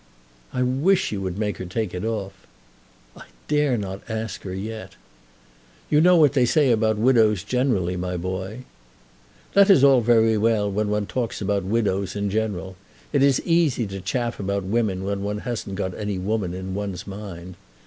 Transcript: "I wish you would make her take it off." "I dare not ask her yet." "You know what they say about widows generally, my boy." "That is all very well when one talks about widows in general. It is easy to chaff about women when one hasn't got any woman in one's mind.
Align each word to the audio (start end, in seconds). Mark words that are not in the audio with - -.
"I 0.51 0.63
wish 0.63 1.11
you 1.11 1.21
would 1.21 1.37
make 1.37 1.57
her 1.59 1.65
take 1.65 1.93
it 1.93 2.03
off." 2.03 2.33
"I 3.15 3.25
dare 3.47 3.77
not 3.77 4.01
ask 4.09 4.41
her 4.41 4.53
yet." 4.55 4.95
"You 5.91 6.01
know 6.01 6.15
what 6.15 6.33
they 6.33 6.43
say 6.43 6.71
about 6.71 6.97
widows 6.97 7.43
generally, 7.43 7.95
my 7.95 8.17
boy." 8.17 8.63
"That 9.53 9.69
is 9.69 9.83
all 9.83 10.01
very 10.01 10.39
well 10.39 10.71
when 10.71 10.89
one 10.89 11.05
talks 11.05 11.39
about 11.39 11.65
widows 11.65 12.15
in 12.15 12.31
general. 12.31 12.77
It 13.13 13.21
is 13.21 13.39
easy 13.45 13.85
to 13.85 14.01
chaff 14.01 14.39
about 14.39 14.63
women 14.63 15.03
when 15.03 15.21
one 15.21 15.37
hasn't 15.37 15.75
got 15.75 15.93
any 15.95 16.17
woman 16.17 16.55
in 16.55 16.73
one's 16.73 17.05
mind. 17.05 17.53